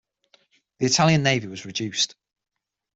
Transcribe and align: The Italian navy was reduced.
The 0.79 0.87
Italian 0.87 1.21
navy 1.21 1.45
was 1.45 1.63
reduced. 1.63 2.15